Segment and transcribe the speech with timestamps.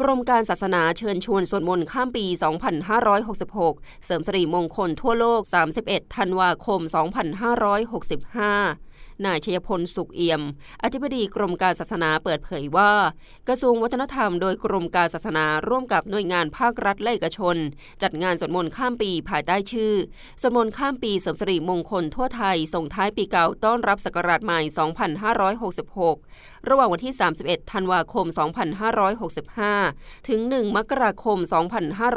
[0.00, 2.24] กรมการศาสนาเชิญชวนสวดมนต์ข้ามปี
[3.10, 5.40] 2566 เสริมสิริมงคลทั่วโลก
[5.78, 8.88] 31 ธันวาคม 2565
[9.26, 10.42] นายชยพลสุขเอี่ยม
[10.82, 12.92] อธิบดีกรมการศาสนาเปิดเผยว่า
[13.48, 17.56] กระทรวงวัฒนธรรมโดยกรมการศาสนาร่วมกับหน่วยงานภาครัฐและเอกชน
[18.02, 19.92] จัดงานสวดมนต์ข้ามปีภายใต้ชื่อ
[20.40, 24.60] สวดมนต์ข้ามปีเสริมสิริมงคลทั่วไทย ส่งท้ายปีเก่าต้อนรับศักราชใหม่
[25.84, 28.26] 2566 ระหว่างวันที่ 31 ธันวาคม
[29.08, 29.87] 2565
[30.28, 31.38] ถึง 1 มกราคม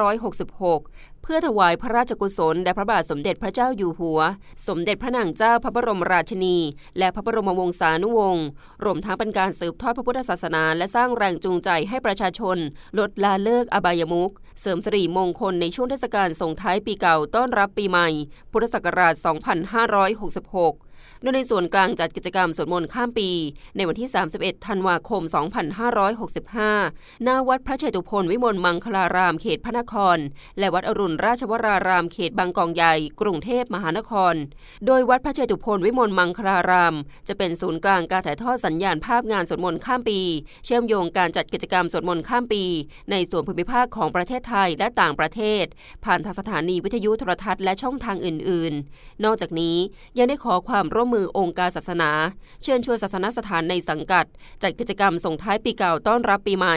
[0.00, 4.20] 2566 เพื่อถวายพระราชกุศลแด่พระบาทสมเด็จพระเจ้าอยู่หัว
[4.68, 6.56] สมเด็จพระนางเจ้าพระบรมราชินี
[6.98, 8.46] และพระบรมวงศานุวงศ์
[8.84, 12.58] รวมทั้งเป็นการสืบทอดพระพุทธศาสนา และสร้างแรงจูงใจให้ประชาชน
[12.98, 18.08] ลดลาเลิกอบายมุข เสริมสิริมงคลในช่วงเทศกาลส่งท้ายปีเก่าต้อนรับปีใหม่
[18.52, 20.74] พุทธศักราช 2566
[21.22, 23.28] โดยในส่วนกลางจัดกิจกรรมสวดมนต์ข้ามปี
[23.76, 25.22] ในวันที่ 31 ธันวาคม
[26.02, 30.18] 2565 หน้าวัดพระเชตุพนวิมลมังคลารามเขตพระนคร
[30.58, 34.34] และวัดอรุณราชวรารามเขตบางกองใหญ่ กรุงเทพมหานคร
[34.86, 36.94] โดยวัดพระเชตุพนวิมลมังคลาราม
[37.28, 40.20] จะเป็นศูนย์กลางการถ่ายทอดสัญญาณภาพงานสวดมนต์ข้ามปี
[40.64, 42.64] เชื่อมโยงการจัดกิจกรรมสวดมนต์ข้ามปี
[43.10, 45.64] ในส่วนภูมิภาคของประเทศไทยและต่างประเทศ
[46.04, 49.76] ผ่านทางสถานีวิทยุโทรทัศน์และช่องทางอื่น ๆ นอกจากนี้
[50.18, 52.10] ยังได้ขอความร่วมมือองค์การศาสนา
[52.62, 54.24] เชิญชวนศาสนสถานในสังกัด
[54.62, 56.76] จัดกิจกรรมส่งท้ายปีเก่าต้อนรับปีใหม่